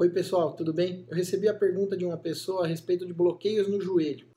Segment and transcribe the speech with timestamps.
[0.00, 1.04] Oi, pessoal, tudo bem?
[1.10, 4.28] Eu recebi a pergunta de uma pessoa a respeito de bloqueios no joelho.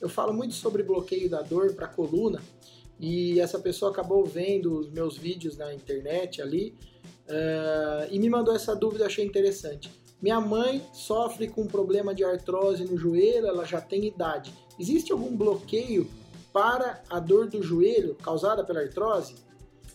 [0.00, 2.40] Eu falo muito sobre bloqueio da dor para a coluna
[3.00, 6.72] e essa pessoa acabou vendo os meus vídeos na internet ali
[7.28, 9.90] uh, e me mandou essa dúvida, achei interessante.
[10.24, 14.54] Minha mãe sofre com problema de artrose no joelho, ela já tem idade.
[14.80, 16.08] Existe algum bloqueio
[16.50, 19.34] para a dor do joelho causada pela artrose?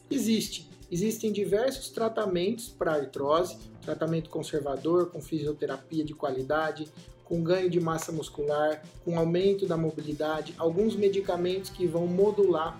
[0.07, 0.69] Existe.
[0.91, 6.87] Existem diversos tratamentos para artrose, tratamento conservador com fisioterapia de qualidade,
[7.25, 12.79] com ganho de massa muscular, com aumento da mobilidade, alguns medicamentos que vão modular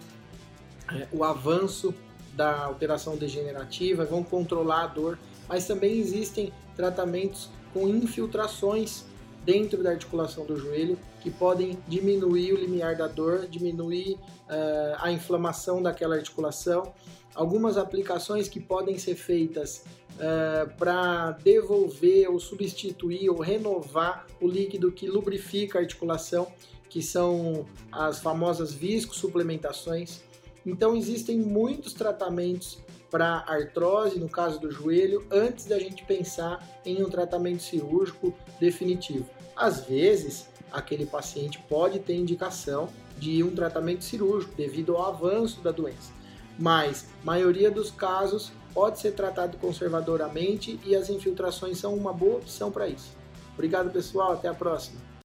[0.93, 1.95] é, o avanço
[2.35, 5.17] da alteração degenerativa, vão controlar a dor
[5.49, 9.03] mas também existem tratamentos com infiltrações
[9.43, 15.11] dentro da articulação do joelho que podem diminuir o limiar da dor, diminuir uh, a
[15.11, 16.93] inflamação daquela articulação.
[17.33, 19.83] Algumas aplicações que podem ser feitas
[20.15, 26.47] uh, para devolver ou substituir ou renovar o líquido que lubrifica a articulação,
[26.87, 30.21] que são as famosas viscosuplementações.
[30.65, 32.77] Então existem muitos tratamentos
[33.09, 39.25] para artrose, no caso do joelho, antes da gente pensar em um tratamento cirúrgico definitivo.
[39.55, 45.71] Às vezes, aquele paciente pode ter indicação de um tratamento cirúrgico devido ao avanço da
[45.71, 46.11] doença,
[46.57, 52.71] mas maioria dos casos pode ser tratado conservadoramente e as infiltrações são uma boa opção
[52.71, 53.17] para isso.
[53.53, 55.09] Obrigado, pessoal, até a próxima.